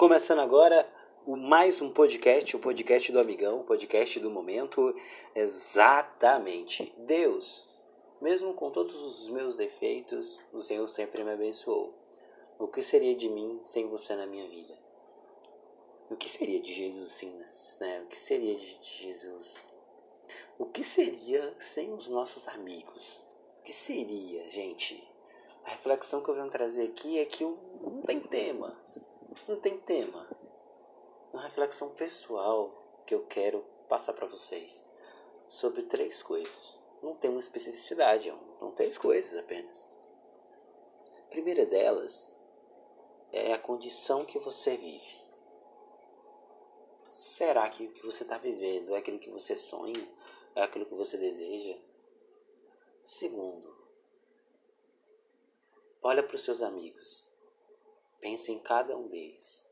[0.00, 0.90] Começando agora
[1.26, 4.96] o mais um podcast, o podcast do amigão, o podcast do momento.
[5.34, 6.90] Exatamente.
[7.00, 7.68] Deus,
[8.18, 11.92] mesmo com todos os meus defeitos, o Senhor sempre me abençoou.
[12.58, 14.74] O que seria de mim sem você na minha vida?
[16.08, 17.38] O que seria de Jesus sim,
[17.78, 18.00] né?
[18.00, 19.66] O que seria de Jesus?
[20.58, 23.28] O que seria sem os nossos amigos?
[23.58, 25.06] O que seria, gente?
[25.66, 28.79] A reflexão que eu venho trazer aqui é que não tem tema
[29.48, 30.28] não tem tema.
[31.32, 34.84] Uma reflexão pessoal que eu quero passar para vocês
[35.48, 36.80] sobre três coisas.
[37.02, 39.88] Não tem uma especificidade, não três coisas apenas.
[41.18, 42.30] A primeira delas
[43.32, 45.20] é a condição que você vive.
[47.08, 50.08] Será que o que você está vivendo é aquilo que você sonha?
[50.54, 51.78] É aquilo que você deseja?
[53.02, 53.74] Segundo,
[56.02, 57.29] olha para os seus amigos.
[58.20, 59.66] Pense em cada um deles.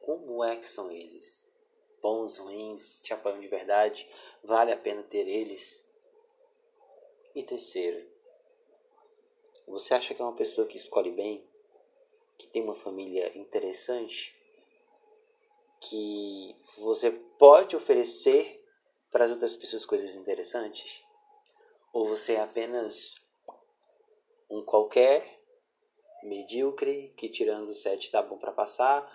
[0.00, 1.46] Como é que são eles?
[2.00, 4.08] Bons, ruins, te apoiam de verdade?
[4.42, 5.84] Vale a pena ter eles?
[7.34, 8.10] E terceiro,
[9.66, 11.46] você acha que é uma pessoa que escolhe bem?
[12.36, 14.36] Que tem uma família interessante?
[15.80, 18.60] Que você pode oferecer
[19.10, 21.04] para as outras pessoas coisas interessantes?
[21.92, 23.14] Ou você é apenas
[24.50, 25.41] um qualquer
[26.22, 29.10] medíocre, que tirando 7 tá bom para passar,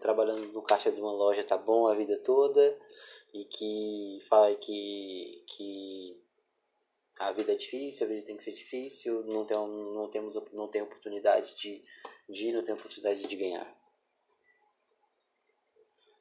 [0.00, 2.78] trabalhando no caixa de uma loja tá bom a vida toda
[3.32, 6.20] e que fala que que
[7.18, 10.68] a vida é difícil, a vida tem que ser difícil, não tem não temos não
[10.68, 11.84] tem oportunidade de
[12.28, 13.84] de não tem oportunidade de ganhar.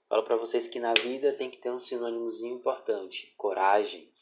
[0.08, 4.14] Falo para vocês que na vida tem que ter um sinônimozinho importante, coragem.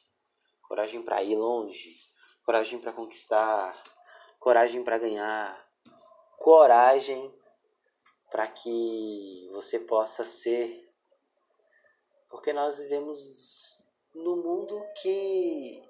[0.61, 1.99] Coragem para ir longe,
[2.45, 3.83] coragem para conquistar,
[4.41, 5.71] coragem para ganhar,
[6.35, 7.31] coragem
[8.31, 10.91] para que você possa ser.
[12.27, 13.79] Porque nós vivemos
[14.15, 15.87] no mundo que.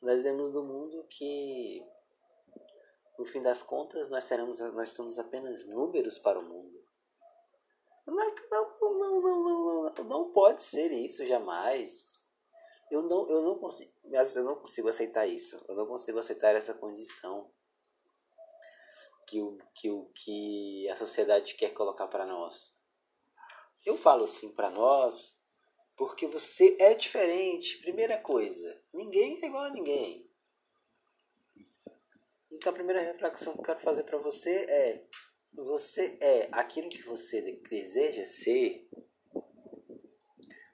[0.00, 1.86] Nós vivemos no mundo que,
[3.18, 6.82] no fim das contas, nós, seremos, nós somos apenas números para o mundo.
[8.06, 12.19] Não, não, não, não, não, não pode ser isso jamais.
[12.90, 15.56] Eu não, eu não consigo, eu não consigo aceitar isso.
[15.68, 17.50] Eu não consigo aceitar essa condição
[19.26, 22.74] que o que, o, que a sociedade quer colocar para nós.
[23.86, 25.38] Eu falo assim para nós
[25.96, 27.78] porque você é diferente.
[27.78, 30.28] Primeira coisa, ninguém é igual a ninguém.
[32.50, 35.06] Então a primeira reflexão que eu quero fazer para você é:
[35.52, 38.88] você é aquilo que você deseja ser?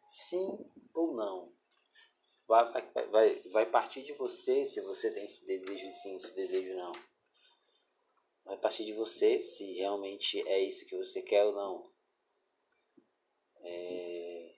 [0.07, 1.56] Sim ou não?
[2.47, 2.71] Vai,
[3.11, 6.93] vai, vai, partir de você se você tem esse desejo sim, esse desejo não.
[8.45, 11.91] Vai partir de você se realmente é isso que você quer ou não.
[13.61, 14.55] É...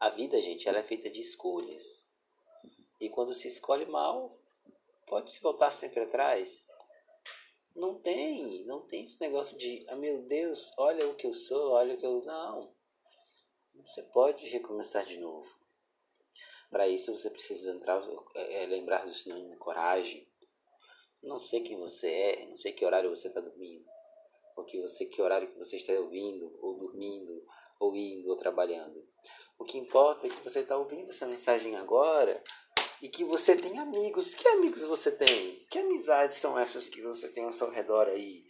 [0.00, 2.04] A vida, gente, ela é feita de escolhas.
[2.98, 4.36] E quando se escolhe mal,
[5.06, 6.64] pode se voltar sempre atrás.
[7.74, 11.70] Não tem, não tem esse negócio de, ah meu Deus, olha o que eu sou,
[11.72, 12.20] olha o que eu.
[12.20, 12.74] Não.
[13.84, 15.48] Você pode recomeçar de novo.
[16.70, 18.02] Para isso você precisa entrar,
[18.34, 20.28] é, é, lembrar do sinônimo coragem.
[21.22, 23.84] Não sei quem você é, não sei que horário você está dormindo,
[24.56, 27.46] ou que você que horário que você está ouvindo, ou dormindo,
[27.78, 29.06] ou indo, ou trabalhando.
[29.58, 32.42] O que importa é que você está ouvindo essa mensagem agora
[33.02, 34.32] e que você tem amigos.
[34.32, 35.66] Que amigos você tem?
[35.68, 38.46] Que amizades são essas que você tem ao seu redor aí?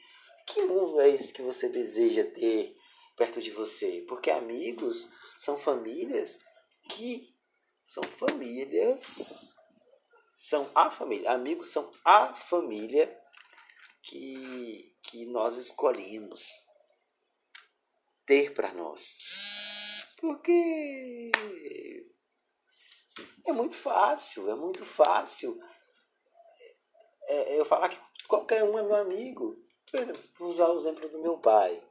[0.46, 2.76] Que mundo é esse que você deseja ter
[3.16, 4.04] perto de você?
[4.06, 5.08] Porque amigos
[5.38, 6.38] são famílias
[6.91, 7.34] que
[7.86, 9.56] são famílias
[10.34, 13.18] são a família, amigos são a família
[14.02, 16.64] que que nós escolhemos
[18.24, 20.16] ter para nós.
[20.20, 21.32] Porque
[23.47, 25.59] é muito fácil, é muito fácil
[27.24, 29.56] é, é, eu falar que qualquer um é meu amigo.
[29.91, 31.83] Por exemplo, vou usar o exemplo do meu pai.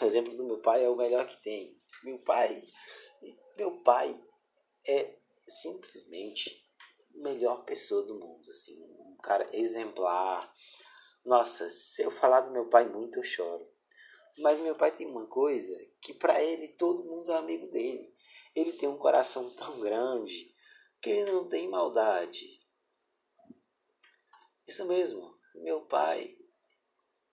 [0.00, 1.76] O exemplo do meu pai é o melhor que tem.
[2.04, 2.62] Meu pai,
[3.56, 4.14] meu pai
[4.86, 5.16] é
[5.48, 6.64] simplesmente
[7.14, 10.52] a melhor pessoa do mundo, assim, um cara exemplar.
[11.24, 13.68] Nossa, se eu falar do meu pai muito eu choro.
[14.38, 18.14] Mas meu pai tem uma coisa que para ele todo mundo é amigo dele.
[18.54, 20.54] Ele tem um coração tão grande
[21.00, 22.58] que ele não tem maldade.
[24.66, 26.36] Isso mesmo, meu pai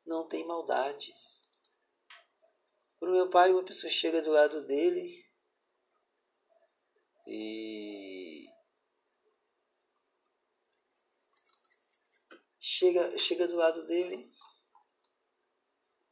[0.06, 1.42] não tem maldades.
[3.00, 5.26] Para o meu pai, uma pessoa chega do lado dele
[7.28, 8.48] e
[12.60, 14.32] chega, chega do lado dele,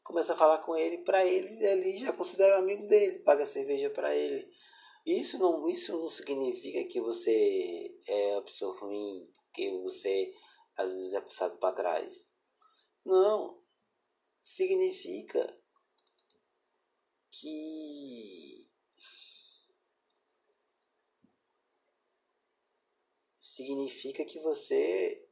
[0.03, 3.89] começa a falar com ele, para ele ali já considera um amigo dele, paga cerveja
[3.89, 4.52] para ele.
[5.05, 10.33] Isso não, isso não significa que você é uma pessoa ruim, que você
[10.77, 12.25] às vezes é passado para trás.
[13.05, 13.61] Não.
[14.41, 15.45] Significa
[17.31, 18.67] que
[23.39, 25.27] significa que você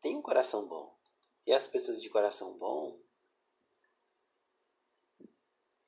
[0.00, 0.98] tem um coração bom.
[1.46, 3.09] E as pessoas de coração bom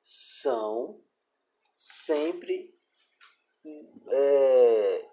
[0.03, 1.01] são
[1.77, 2.77] sempre
[4.09, 5.09] é,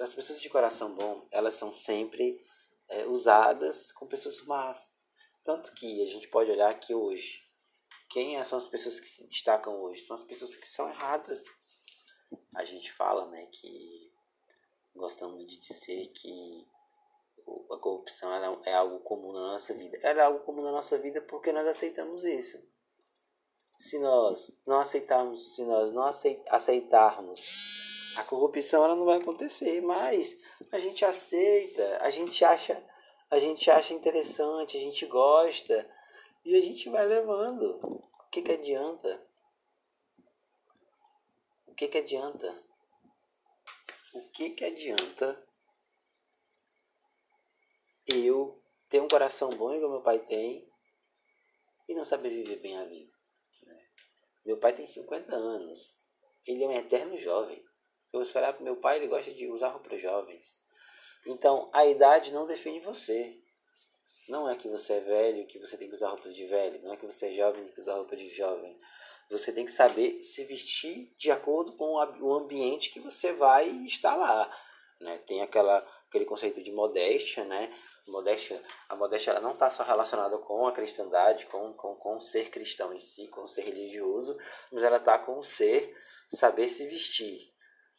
[0.00, 2.44] as pessoas de coração bom elas são sempre
[2.88, 4.92] é, usadas com pessoas más.
[5.44, 7.46] Tanto que a gente pode olhar que hoje
[8.10, 10.04] quem são as pessoas que se destacam hoje?
[10.04, 11.44] São as pessoas que são erradas.
[12.56, 14.12] A gente fala né que
[14.94, 16.66] gostamos de dizer que
[17.70, 18.32] a corrupção
[18.64, 19.96] é algo comum na nossa vida.
[20.02, 22.58] Ela é algo comum na nossa vida porque nós aceitamos isso
[23.78, 26.02] se nós não aceitarmos, se nós não
[26.50, 30.36] aceitarmos, a corrupção ela não vai acontecer, mas
[30.72, 32.84] a gente aceita, a gente acha,
[33.30, 35.88] a gente acha interessante, a gente gosta
[36.44, 37.78] e a gente vai levando.
[37.84, 39.24] O que que adianta?
[41.68, 42.52] O que que adianta?
[44.12, 45.46] O que que adianta
[48.08, 50.66] eu ter um coração bom igual meu pai tem
[51.88, 53.17] e não saber viver bem a vida?
[54.48, 56.00] Meu pai tem 50 anos.
[56.46, 57.62] Ele é um eterno jovem.
[58.06, 60.58] Se você olhar para meu pai, ele gosta de usar roupas jovens.
[61.26, 63.38] Então, a idade não define você.
[64.26, 66.80] Não é que você é velho que você tem que usar roupas de velho.
[66.80, 68.80] Não é que você é jovem que tem que usar roupa de jovem.
[69.30, 74.16] Você tem que saber se vestir de acordo com o ambiente que você vai estar
[74.16, 74.50] lá.
[74.98, 75.18] Né?
[75.26, 77.70] Tem aquela, aquele conceito de modéstia, né?
[78.10, 82.20] modéstia, a modéstia ela não está só relacionada com a cristandade, com, com, com o
[82.20, 84.36] ser cristão em si, com o ser religioso,
[84.72, 85.94] mas ela está com o ser
[86.28, 87.52] saber se vestir.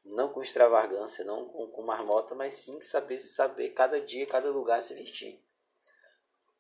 [0.03, 4.81] Não com extravagância, não com, com marmota, mas sim saber, saber cada dia, cada lugar
[4.81, 5.44] se vestir.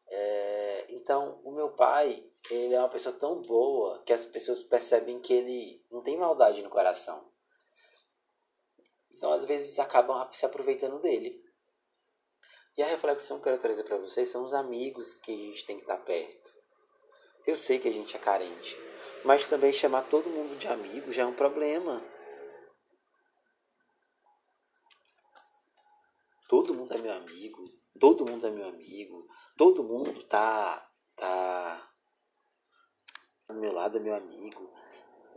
[0.07, 5.19] É, então, o meu pai, ele é uma pessoa tão boa que as pessoas percebem
[5.19, 7.31] que ele não tem maldade no coração.
[9.19, 11.43] Então, às vezes, acabam se aproveitando dele.
[12.77, 15.65] E a reflexão que eu quero trazer para vocês são os amigos que a gente
[15.65, 16.55] tem que estar perto.
[17.45, 18.79] Eu sei que a gente é carente,
[19.25, 22.01] mas também chamar todo mundo de amigo já é um problema.
[26.47, 27.69] Todo mundo é meu amigo,
[27.99, 29.27] todo mundo é meu amigo,
[29.57, 31.91] todo mundo tá tá
[33.49, 34.73] do meu lado é meu amigo.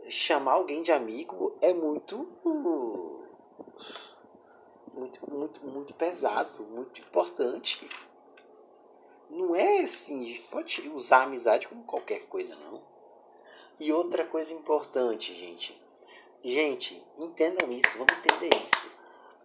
[0.07, 2.23] Chamar alguém de amigo é muito
[4.93, 7.89] muito, muito, muito pesado, muito importante.
[9.29, 12.81] Não é assim, a gente pode usar a amizade como qualquer coisa, não.
[13.79, 15.79] E outra coisa importante, gente.
[16.43, 18.91] Gente, entendam isso, vamos entender isso.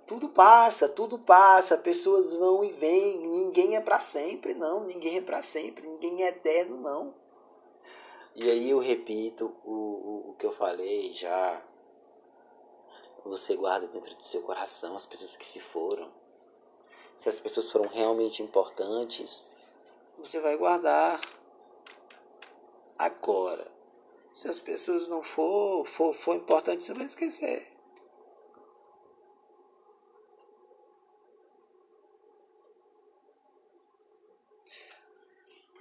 [0.07, 5.21] Tudo passa, tudo passa, pessoas vão e vêm, ninguém é para sempre, não, ninguém é
[5.21, 7.15] para sempre, ninguém é eterno, não.
[8.35, 11.63] E aí eu repito o, o, o que eu falei já
[13.29, 16.11] você guarda dentro do seu coração as pessoas que se foram.
[17.17, 19.51] Se as pessoas foram realmente importantes,
[20.19, 21.21] você vai guardar.
[22.97, 23.71] Agora,
[24.33, 27.79] se as pessoas não for, for, for importantes, você vai esquecer.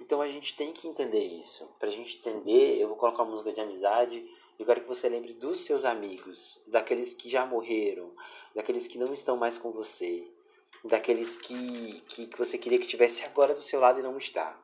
[0.00, 1.66] Então a gente tem que entender isso.
[1.78, 4.26] Para a gente entender, eu vou colocar uma música de amizade
[4.58, 8.12] eu quero que você lembre dos seus amigos, daqueles que já morreram,
[8.54, 10.28] daqueles que não estão mais com você,
[10.84, 14.60] daqueles que, que, que você queria que estivesse agora do seu lado e não está.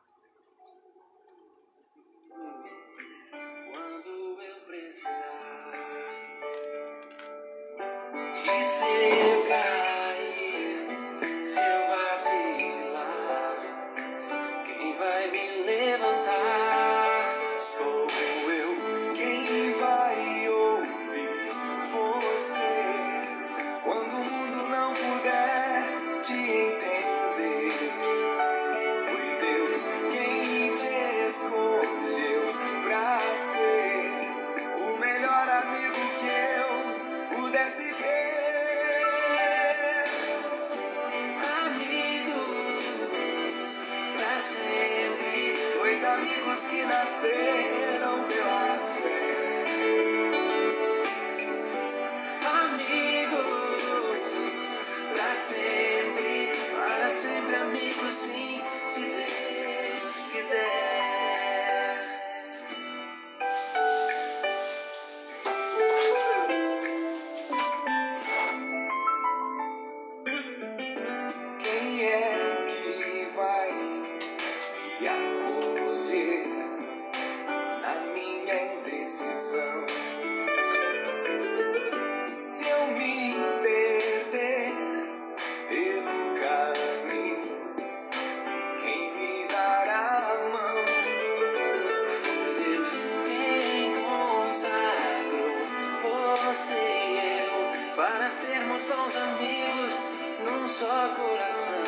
[97.95, 100.01] Para sermos bons amigos
[100.43, 101.83] num só coração.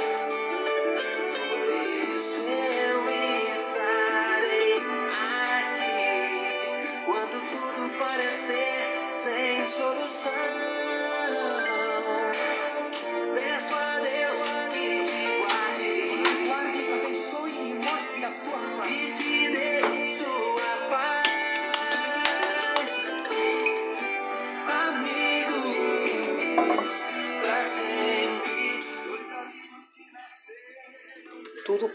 [1.49, 3.09] Por isso eu
[3.55, 4.73] estarei
[5.33, 5.85] aqui
[7.05, 10.31] quando tudo parecer sem solução.
[13.33, 14.39] Peço a Deus
[14.73, 16.47] que te guarde.
[16.47, 19.46] Guarde, abençoe e mostre a sua E face.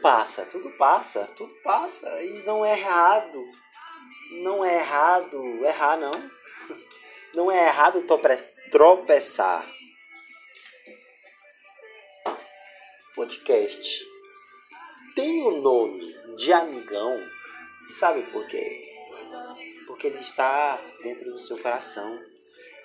[0.03, 2.23] Passa, tudo passa, tudo passa.
[2.23, 3.43] E não é errado.
[4.43, 6.13] Não é errado errar, não.
[7.35, 8.05] Não é errado
[8.71, 9.67] tropeçar.
[13.15, 14.13] Podcast
[15.15, 17.21] tem o nome de amigão.
[17.99, 18.83] Sabe por quê?
[19.87, 22.19] Porque ele está dentro do seu coração.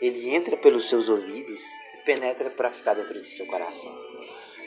[0.01, 1.61] Ele entra pelos seus ouvidos
[1.95, 3.95] e penetra para ficar dentro do seu coração.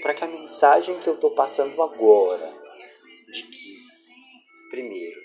[0.02, 2.52] Para que a mensagem que eu estou passando agora,
[3.32, 3.76] de que,
[4.70, 5.20] primeiro,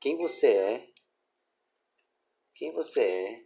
[0.00, 0.88] quem você é,
[2.54, 3.44] quem você é,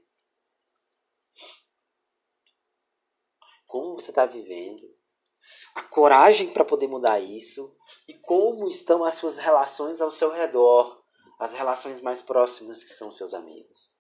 [3.67, 4.99] como você está vivendo,
[5.75, 7.77] a coragem para poder mudar isso
[8.09, 11.05] e como estão as suas relações ao seu redor,
[11.39, 13.93] as relações mais próximas que são seus amigos.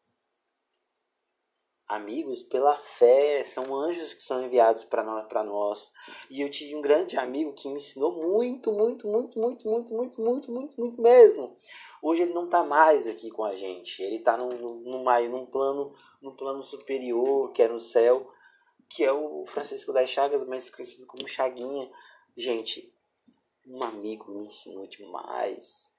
[1.88, 5.90] Amigos pela fé, são anjos que são enviados para nós, para nós.
[6.28, 10.20] E eu tive um grande amigo que me ensinou muito, muito, muito, muito, muito, muito,
[10.20, 11.56] muito, muito, muito mesmo.
[12.02, 14.02] Hoje ele não está mais aqui com a gente.
[14.02, 18.30] Ele está num, num, num, plano, num plano superior, que é no céu,
[18.88, 21.90] que é o Francisco das Chagas, mais conhecido como Chaguinha.
[22.36, 22.92] Gente,
[23.66, 25.90] um amigo me ensinou demais.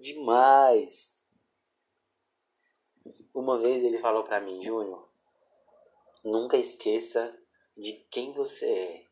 [0.00, 1.18] Demais.
[3.32, 5.08] Uma vez ele falou para mim, Júnior,
[6.24, 7.38] nunca esqueça
[7.76, 9.06] de quem você é.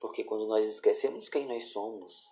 [0.00, 2.26] Porque quando nós esquecemos quem nós somos,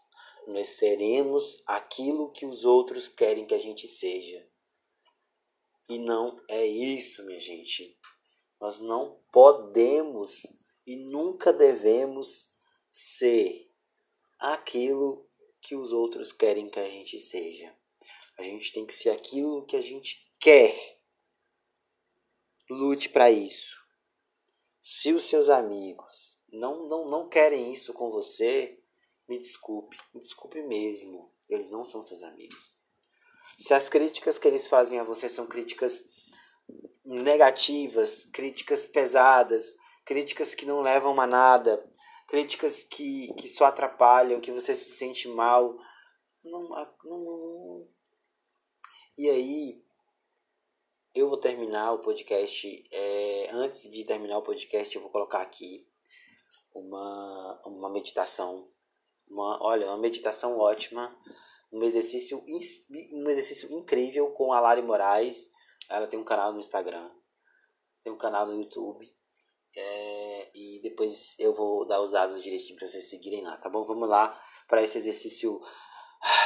[0.46, 4.48] nós seremos aquilo que os outros querem que a gente seja.
[5.88, 7.98] E não é isso, minha gente.
[8.60, 10.42] Nós não podemos
[10.86, 12.50] e nunca devemos
[12.90, 13.70] ser
[14.38, 15.28] aquilo
[15.60, 17.76] que os outros querem que a gente seja.
[18.38, 20.74] A gente tem que ser aquilo que a gente quer.
[22.68, 23.81] Lute para isso.
[24.84, 28.80] Se os seus amigos não, não, não querem isso com você,
[29.28, 31.32] me desculpe, me desculpe mesmo.
[31.48, 32.80] Eles não são seus amigos.
[33.56, 36.04] Se as críticas que eles fazem a você são críticas
[37.04, 41.88] negativas, críticas pesadas, críticas que não levam a nada,
[42.26, 45.76] críticas que, que só atrapalham, que você se sente mal.
[46.42, 46.68] Não,
[47.04, 47.88] não, não.
[49.16, 49.81] E aí,
[51.14, 52.84] eu vou terminar o podcast.
[52.90, 55.86] É, antes de terminar o podcast, eu vou colocar aqui
[56.74, 58.70] uma, uma meditação.
[59.28, 61.14] Uma, olha, uma meditação ótima.
[61.72, 62.44] Um exercício,
[63.12, 65.50] um exercício incrível com a Lari Moraes.
[65.88, 67.10] Ela tem um canal no Instagram,
[68.02, 69.10] tem um canal no YouTube.
[69.74, 73.84] É, e depois eu vou dar os dados direitinho para vocês seguirem lá, tá bom?
[73.84, 74.38] Vamos lá
[74.68, 75.60] para esse exercício,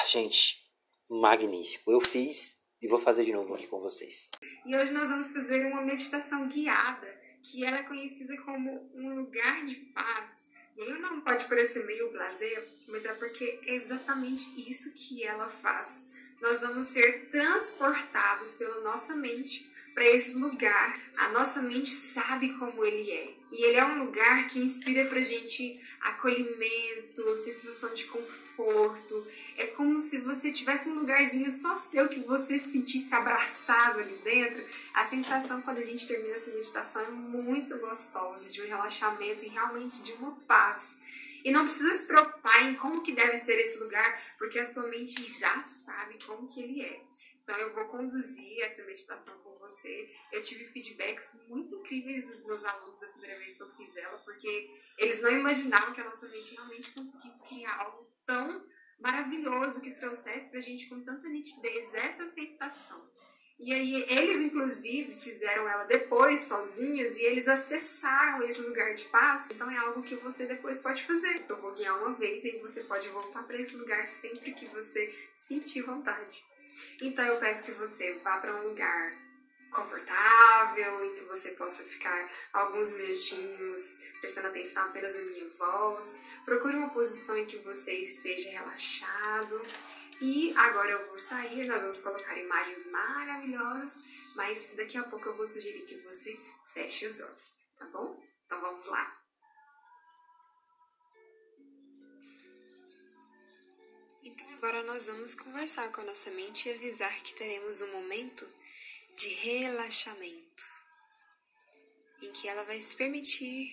[0.06, 0.64] gente,
[1.08, 1.90] magnífico.
[1.90, 2.56] Eu fiz
[2.86, 4.30] e vou fazer de novo aqui com vocês.
[4.64, 9.64] E hoje nós vamos fazer uma meditação guiada, que ela é conhecida como um lugar
[9.64, 10.52] de paz.
[10.76, 15.24] E aí o nome pode parecer meio blasé, mas é porque é exatamente isso que
[15.24, 16.12] ela faz.
[16.40, 19.65] Nós vamos ser transportados pela nossa mente
[19.96, 21.00] para esse lugar.
[21.16, 23.34] A nossa mente sabe como ele é.
[23.50, 29.26] E ele é um lugar que inspira pra gente acolhimento, sensação de conforto.
[29.56, 34.18] É como se você tivesse um lugarzinho só seu que você se sentisse abraçado ali
[34.18, 34.62] dentro.
[34.92, 39.48] A sensação quando a gente termina essa meditação é muito gostosa, de um relaxamento e
[39.48, 41.00] realmente de uma paz.
[41.42, 44.88] E não precisa se preocupar em como que deve ser esse lugar, porque a sua
[44.88, 47.00] mente já sabe como que ele é.
[47.42, 50.14] Então eu vou conduzir essa meditação com você.
[50.32, 54.18] Eu tive feedbacks muito incríveis dos meus alunos a primeira vez que eu fiz ela,
[54.18, 58.64] porque eles não imaginavam que a nossa mente realmente conseguisse criar algo tão
[58.98, 63.06] maravilhoso que trouxesse pra gente com tanta nitidez essa sensação.
[63.58, 69.50] E aí eles, inclusive, fizeram ela depois sozinhos e eles acessaram esse lugar de paz.
[69.50, 71.42] Então é algo que você depois pode fazer.
[71.48, 75.10] Eu vou guiar uma vez e você pode voltar para esse lugar sempre que você
[75.34, 76.44] sentir vontade.
[77.00, 79.25] Então eu peço que você vá para um lugar
[79.70, 86.24] confortável, em que você possa ficar alguns minutinhos prestando atenção apenas na minha voz.
[86.44, 89.62] Procure uma posição em que você esteja relaxado.
[90.20, 95.36] E agora eu vou sair, nós vamos colocar imagens maravilhosas mas daqui a pouco eu
[95.36, 96.38] vou sugerir que você
[96.74, 98.22] feche os olhos, tá bom?
[98.44, 99.22] Então vamos lá.
[104.22, 108.46] Então agora nós vamos conversar com a nossa mente e avisar que teremos um momento
[109.16, 110.62] de relaxamento,
[112.20, 113.72] em que ela vai se permitir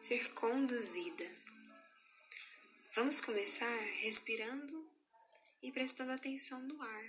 [0.00, 1.24] ser conduzida.
[2.94, 4.90] Vamos começar respirando
[5.62, 7.04] e prestando atenção no ar,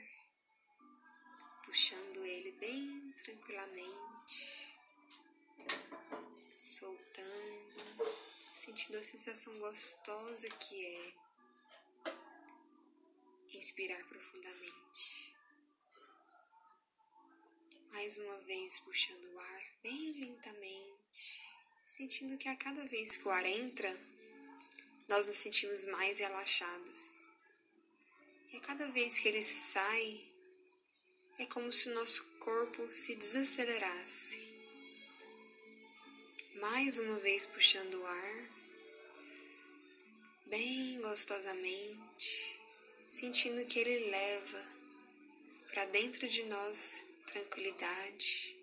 [1.64, 4.76] puxando ele bem tranquilamente,
[6.50, 8.18] soltando,
[8.52, 11.14] sentindo a sensação gostosa que é
[13.56, 15.23] inspirar profundamente.
[18.04, 21.48] Mais uma vez puxando o ar bem lentamente,
[21.86, 23.98] sentindo que a cada vez que o ar entra,
[25.08, 27.26] nós nos sentimos mais relaxados.
[28.52, 30.22] E a cada vez que ele sai,
[31.40, 34.38] é como se o nosso corpo se desacelerasse.
[36.56, 38.50] Mais uma vez puxando o ar,
[40.48, 42.60] bem gostosamente,
[43.08, 44.74] sentindo que ele leva
[45.70, 48.58] para dentro de nós tranquilidade.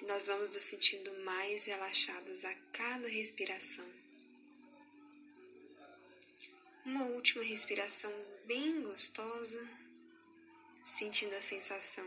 [0.00, 3.88] E nós vamos nos sentindo mais relaxados a cada respiração.
[6.84, 8.12] Uma última respiração
[8.46, 9.70] bem gostosa,
[10.82, 12.06] sentindo a sensação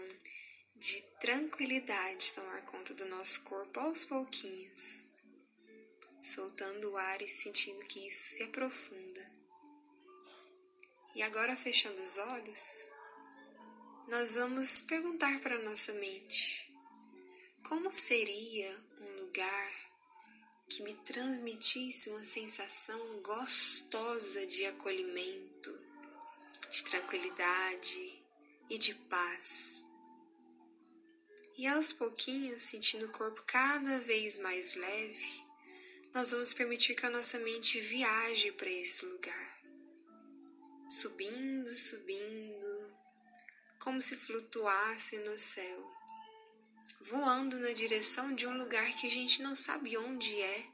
[0.76, 5.16] de tranquilidade tomar conta do nosso corpo aos pouquinhos,
[6.22, 9.32] soltando o ar e sentindo que isso se aprofunda.
[11.16, 12.90] E agora, fechando os olhos,
[14.08, 16.72] nós vamos perguntar para nossa mente:
[17.68, 19.72] como seria um lugar
[20.68, 25.82] que me transmitisse uma sensação gostosa de acolhimento,
[26.70, 28.24] de tranquilidade
[28.70, 29.86] e de paz?
[31.58, 35.46] E aos pouquinhos, sentindo o corpo cada vez mais leve,
[36.14, 39.62] nós vamos permitir que a nossa mente viaje para esse lugar,
[40.88, 42.45] subindo, subindo,
[43.86, 45.94] como se flutuasse no céu,
[47.02, 50.68] voando na direção de um lugar que a gente não sabe onde é,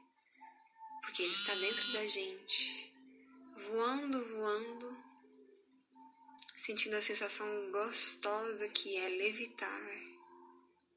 [1.02, 2.94] porque ele está dentro da gente,
[3.68, 4.96] voando, voando,
[6.56, 10.00] sentindo a sensação gostosa que é levitar,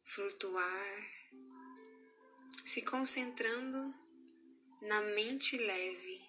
[0.05, 1.11] flutuar,
[2.63, 3.93] se concentrando
[4.81, 6.25] na mente leve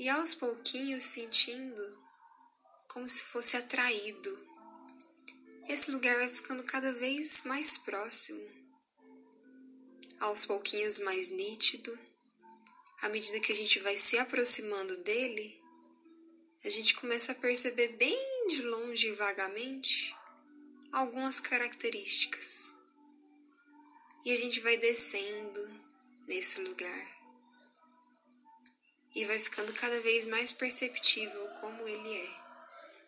[0.00, 2.03] e aos pouquinhos sentindo
[2.94, 4.38] como se fosse atraído.
[5.68, 8.48] Esse lugar vai ficando cada vez mais próximo,
[10.20, 11.98] aos pouquinhos mais nítido.
[13.02, 15.60] À medida que a gente vai se aproximando dele,
[16.64, 20.16] a gente começa a perceber bem de longe e vagamente
[20.92, 22.76] algumas características.
[24.24, 25.82] E a gente vai descendo
[26.28, 27.14] nesse lugar.
[29.16, 32.43] E vai ficando cada vez mais perceptível como ele é.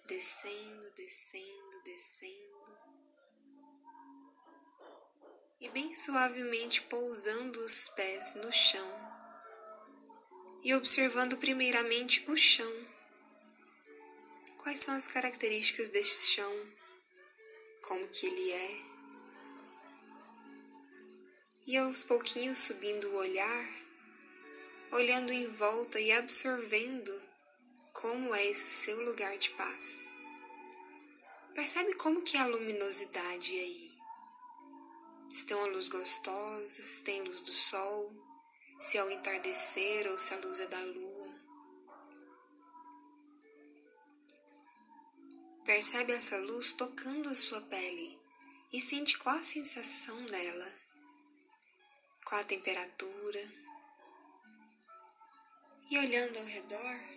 [0.06, 2.78] Descendo, descendo, descendo.
[5.60, 9.06] E bem suavemente pousando os pés no chão.
[10.62, 12.86] E observando primeiramente o chão.
[14.58, 16.72] Quais são as características deste chão?
[17.82, 18.96] Como que ele é?
[21.66, 23.68] e aos pouquinhos subindo o olhar,
[24.92, 27.25] olhando em volta e absorvendo
[28.00, 30.16] como é esse seu lugar de paz.
[31.54, 33.96] Percebe como que é a luminosidade aí?
[35.46, 38.12] Tem uma luz gostosa, se tem luz do sol,
[38.78, 41.46] se é o entardecer ou se a luz é da lua.
[45.64, 48.18] Percebe essa luz tocando a sua pele
[48.72, 50.87] e sente qual a sensação dela
[52.26, 53.40] qual a temperatura.
[55.88, 57.15] E olhando ao redor,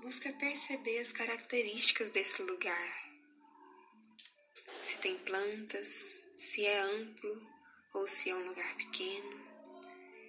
[0.00, 3.10] busca perceber as características desse lugar.
[4.80, 7.46] Se tem plantas, se é amplo
[7.92, 9.46] ou se é um lugar pequeno,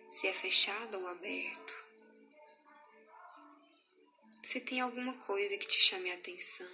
[0.10, 1.86] se é fechado ou aberto.
[4.43, 6.69] Se tem alguma coisa que te chame a atenção.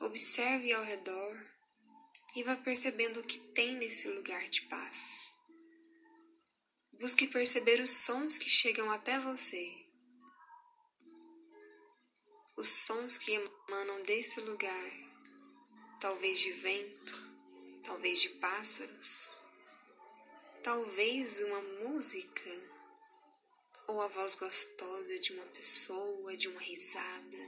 [0.00, 1.36] Observe ao redor
[2.36, 5.34] e vá percebendo o que tem nesse lugar de paz.
[7.00, 9.74] Busque perceber os sons que chegam até você,
[12.58, 14.92] os sons que emanam desse lugar,
[15.98, 17.16] talvez de vento,
[17.84, 19.40] talvez de pássaros,
[20.62, 22.50] talvez uma música
[23.86, 27.38] ou a voz gostosa de uma pessoa, de uma risada.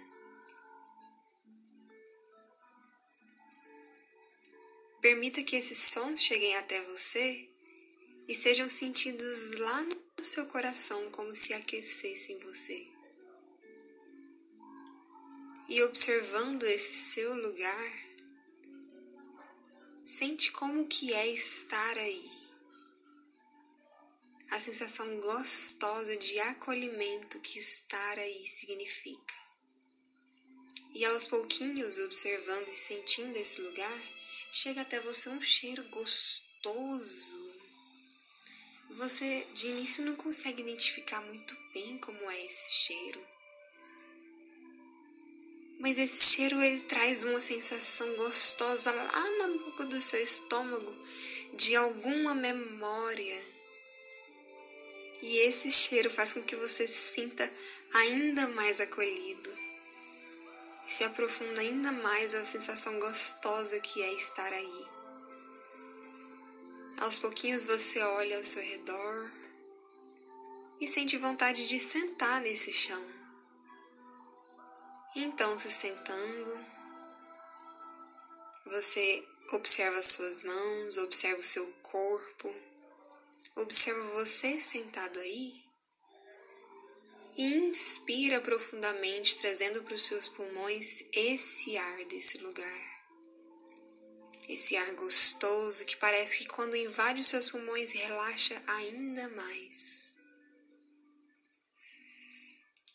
[5.02, 7.51] Permita que esses sons cheguem até você
[8.28, 12.88] e sejam sentidos lá no seu coração como se aquecessem você.
[15.68, 17.92] E observando esse seu lugar,
[20.02, 22.30] sente como que é estar aí.
[24.50, 29.34] A sensação gostosa de acolhimento que estar aí significa.
[30.94, 34.02] E aos pouquinhos, observando e sentindo esse lugar,
[34.50, 37.51] chega até você um cheiro gostoso.
[38.92, 43.26] Você de início não consegue identificar muito bem como é esse cheiro.
[45.78, 50.94] Mas esse cheiro ele traz uma sensação gostosa lá na boca do seu estômago
[51.54, 53.42] de alguma memória.
[55.20, 57.52] E esse cheiro faz com que você se sinta
[57.92, 59.62] ainda mais acolhido
[60.86, 64.91] se aprofunda ainda mais a sensação gostosa que é estar aí.
[66.98, 69.32] Aos pouquinhos você olha ao seu redor
[70.80, 73.04] e sente vontade de sentar nesse chão.
[75.14, 76.66] Então, se sentando,
[78.64, 82.54] você observa as suas mãos, observa o seu corpo,
[83.56, 85.62] observa você sentado aí
[87.36, 93.01] e inspira profundamente, trazendo para os seus pulmões esse ar desse lugar.
[94.52, 100.14] Esse ar gostoso que parece que quando invade os seus pulmões relaxa ainda mais.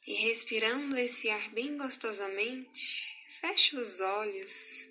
[0.05, 4.87] E respirando esse ar bem gostosamente, feche os olhos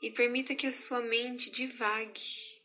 [0.00, 2.58] e permita que a sua mente divague,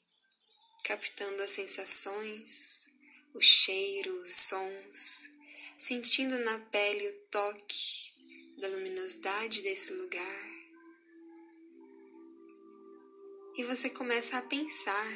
[0.85, 2.87] captando as sensações,
[3.33, 5.27] o cheiro, os sons,
[5.77, 8.13] sentindo na pele o toque
[8.57, 10.54] da luminosidade desse lugar.
[13.57, 15.09] E você começa a pensar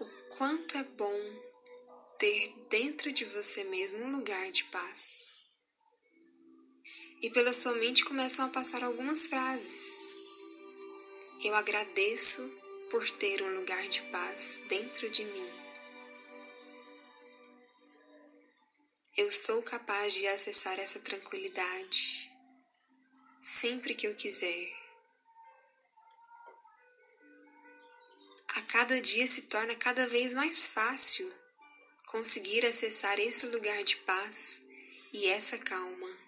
[0.00, 1.32] o quanto é bom
[2.18, 5.44] ter dentro de você mesmo um lugar de paz.
[7.22, 10.12] E pela sua mente começam a passar algumas frases.
[11.44, 12.50] Eu agradeço
[12.90, 15.48] por ter um lugar de paz dentro de mim.
[19.16, 22.28] Eu sou capaz de acessar essa tranquilidade
[23.40, 24.89] sempre que eu quiser.
[28.60, 31.32] A cada dia se torna cada vez mais fácil
[32.04, 34.62] conseguir acessar esse lugar de paz
[35.14, 36.20] e essa calma.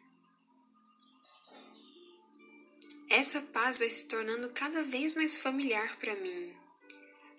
[3.11, 6.57] Essa paz vai se tornando cada vez mais familiar para mim.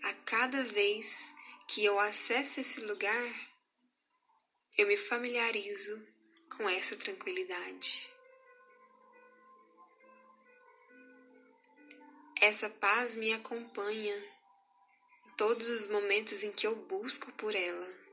[0.03, 1.34] A cada vez
[1.67, 3.49] que eu acesso esse lugar,
[4.77, 6.08] eu me familiarizo
[6.56, 8.13] com essa tranquilidade.
[12.39, 14.33] Essa paz me acompanha
[15.38, 18.04] todos os momentos em que eu busco por ela.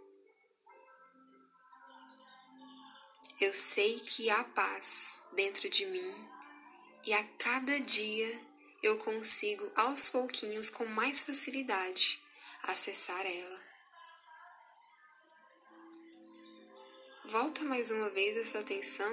[3.41, 6.29] Eu sei que há paz dentro de mim
[7.07, 8.47] e a cada dia
[8.83, 12.21] eu consigo aos pouquinhos com mais facilidade
[12.63, 13.71] acessar ela.
[17.25, 19.13] Volta mais uma vez a sua atenção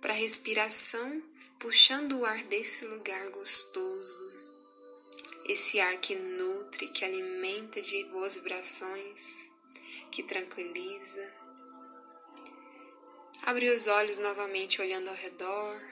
[0.00, 1.22] para a respiração,
[1.60, 4.41] puxando o ar desse lugar gostoso.
[5.52, 9.52] Esse ar que nutre, que alimenta de boas vibrações,
[10.10, 11.34] que tranquiliza.
[13.42, 15.82] Abre os olhos novamente olhando ao redor.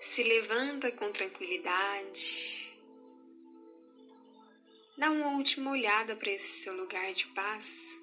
[0.00, 2.74] Se levanta com tranquilidade.
[4.96, 8.00] Dá uma última olhada para esse seu lugar de paz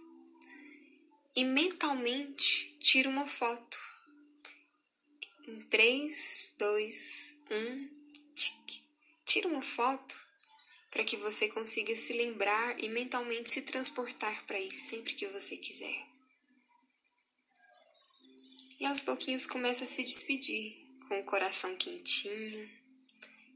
[1.36, 3.80] e mentalmente tira uma foto.
[5.48, 7.95] Em 3, 2, 1, tique.
[9.26, 10.16] Tira uma foto
[10.92, 15.58] para que você consiga se lembrar e mentalmente se transportar para aí sempre que você
[15.58, 16.06] quiser.
[18.80, 22.70] E aos pouquinhos começa a se despedir, com o coração quentinho,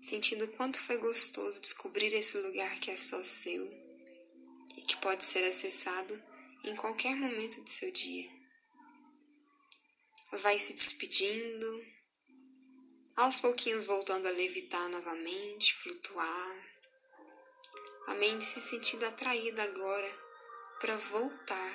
[0.02, 3.72] sentindo quanto foi gostoso descobrir esse lugar que é só seu
[4.76, 6.22] e que pode ser acessado
[6.64, 8.30] em qualquer momento do seu dia.
[10.32, 11.86] Vai se despedindo,
[13.20, 16.70] aos pouquinhos voltando a levitar novamente, flutuar.
[18.08, 20.10] A mente se sentindo atraída agora
[20.80, 21.74] para voltar,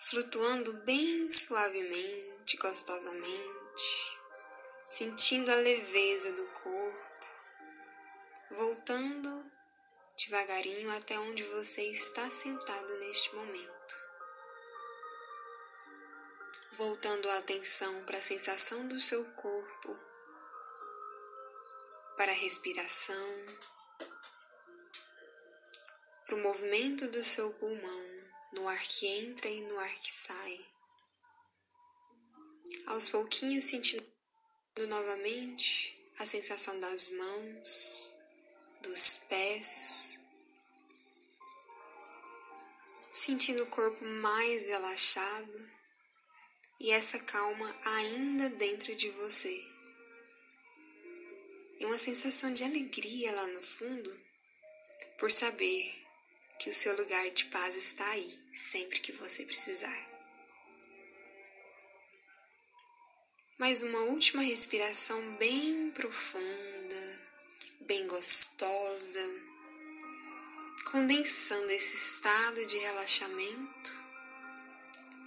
[0.00, 4.18] flutuando bem suavemente, gostosamente,
[4.88, 7.26] sentindo a leveza do corpo,
[8.52, 9.44] voltando
[10.16, 14.13] devagarinho até onde você está sentado neste momento.
[16.76, 19.96] Voltando a atenção para a sensação do seu corpo,
[22.44, 23.56] respiração,
[26.26, 28.04] para o movimento do seu pulmão
[28.52, 30.66] no ar que entra e no ar que sai.
[32.86, 34.06] Aos pouquinhos sentindo
[34.76, 38.14] novamente a sensação das mãos,
[38.82, 40.20] dos pés,
[43.10, 45.70] sentindo o corpo mais relaxado
[46.84, 49.64] e essa calma ainda dentro de você.
[51.80, 54.14] E uma sensação de alegria lá no fundo
[55.16, 55.94] por saber
[56.58, 59.98] que o seu lugar de paz está aí sempre que você precisar.
[63.56, 67.22] Mais uma última respiração bem profunda,
[67.80, 69.42] bem gostosa,
[70.90, 74.03] condensando esse estado de relaxamento,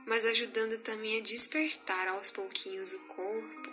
[0.08, 3.70] mas ajudando também a despertar aos pouquinhos o corpo,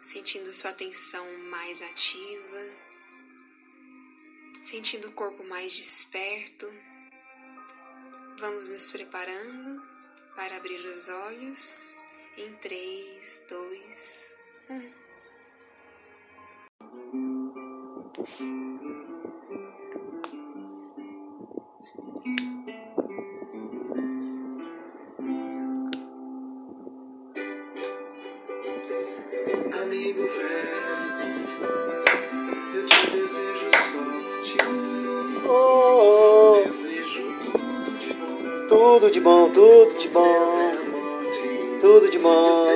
[0.00, 2.62] sentindo sua atenção mais ativa,
[4.62, 6.72] sentindo o corpo mais desperto.
[8.38, 9.84] Vamos nos preparando
[10.36, 12.00] para abrir os olhos
[12.36, 14.36] em 3, 2,
[14.70, 15.06] 1.
[39.06, 40.72] Tudo de bom, tudo de bom,
[41.80, 42.66] tudo de bom.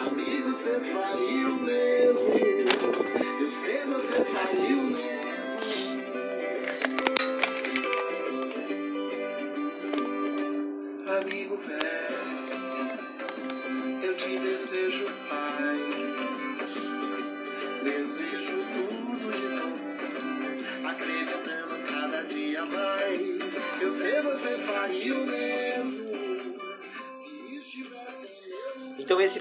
[0.00, 2.28] Amigo, você faria o mesmo.
[3.40, 4.85] Eu sei você faria o mesmo.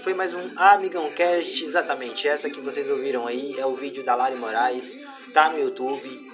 [0.06, 2.28] Foi mais um Amigão Cast, exatamente.
[2.28, 4.96] Essa que vocês ouviram aí é o vídeo da Lari Moraes,
[5.34, 6.32] tá no YouTube.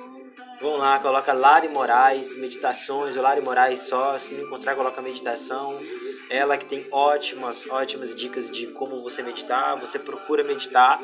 [0.60, 5.82] Vão lá, coloca Lari Moraes, meditações, ou Lari Moraes só, se não encontrar, coloca meditação.
[6.30, 11.02] Ela que tem ótimas, ótimas dicas de como você meditar, você procura meditar.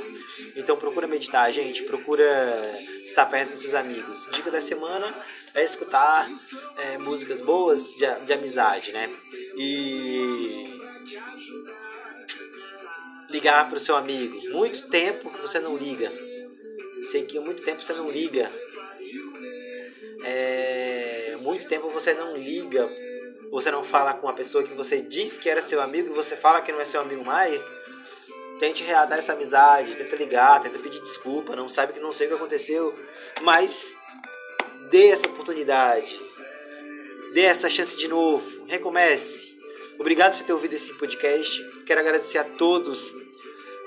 [0.53, 2.25] Então procura meditar, gente, procura
[3.01, 4.27] estar perto dos seus amigos.
[4.33, 5.15] Dica da semana
[5.55, 6.29] é escutar
[6.79, 9.09] é, músicas boas de, de amizade, né?
[9.55, 10.81] E
[13.29, 14.49] ligar para o seu amigo.
[14.51, 16.11] Muito tempo que você não liga.
[17.11, 18.49] Sei que muito tempo você não liga.
[20.23, 22.89] É, muito tempo você não liga.
[23.51, 26.35] Você não fala com a pessoa que você disse que era seu amigo e você
[26.35, 27.61] fala que não é seu amigo mais.
[28.59, 32.29] Tente reatar essa amizade, tenta ligar, tenta pedir desculpa, não sabe que não sei o
[32.31, 32.93] que aconteceu,
[33.41, 33.95] mas
[34.89, 36.19] dê essa oportunidade.
[37.33, 38.65] Dê essa chance de novo.
[38.67, 39.46] Recomece.
[39.99, 41.83] Obrigado por ter ouvido esse podcast.
[41.85, 43.13] Quero agradecer a todos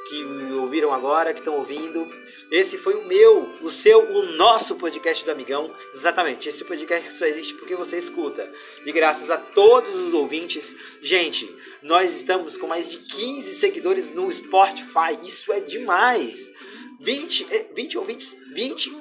[0.09, 2.07] que ouviram agora, que estão ouvindo.
[2.51, 5.73] Esse foi o meu, o seu, o nosso podcast do Amigão.
[5.95, 8.49] Exatamente, esse podcast só existe porque você escuta.
[8.85, 10.75] E graças a todos os ouvintes.
[11.01, 11.49] Gente,
[11.81, 15.17] nós estamos com mais de 15 seguidores no Spotify.
[15.25, 16.51] Isso é demais.
[16.99, 18.97] 20, eh, 20 ouvintes, 20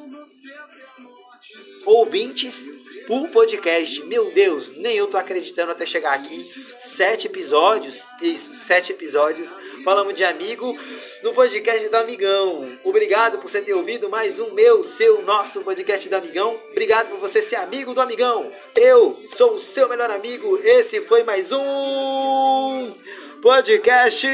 [1.85, 2.78] ouvintes
[3.09, 4.03] por podcast.
[4.03, 6.47] Meu Deus, nem eu tô acreditando até chegar aqui.
[6.77, 9.49] Sete episódios, isso, sete episódios.
[9.83, 10.77] Falamos de amigo
[11.23, 12.69] no podcast do Amigão.
[12.83, 16.55] Obrigado por você ter ouvido mais um meu, seu, nosso podcast do Amigão.
[16.69, 18.51] Obrigado por você ser amigo do Amigão.
[18.75, 20.59] Eu sou o seu melhor amigo.
[20.63, 22.93] Esse foi mais um
[23.41, 24.27] podcast.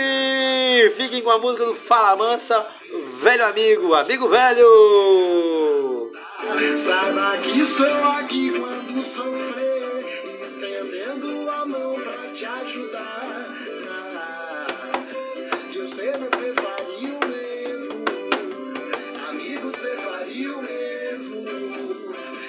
[0.98, 2.68] Fiquem com a música do Fala Mansa,
[3.22, 5.64] velho amigo, amigo velho.
[6.77, 10.05] Saiba que estou aqui quando sofrer,
[10.45, 13.47] estendendo a mão pra te ajudar.
[15.73, 18.05] Eu sei você faria o mesmo,
[19.27, 21.45] amigo, você faria o mesmo.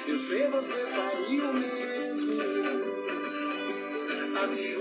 [0.06, 2.42] Eu sei você faria o mesmo,
[4.42, 4.75] amigo.